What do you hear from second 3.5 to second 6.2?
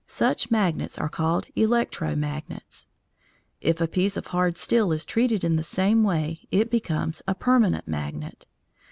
If a piece of hard steel is treated in the same